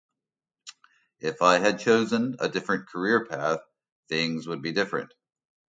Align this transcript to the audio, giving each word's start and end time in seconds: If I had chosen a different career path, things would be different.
If 1.19 1.43
I 1.43 1.59
had 1.59 1.77
chosen 1.79 2.35
a 2.39 2.49
different 2.49 2.87
career 2.89 3.23
path, 3.27 3.59
things 4.09 4.47
would 4.47 4.63
be 4.63 4.71
different. 4.71 5.13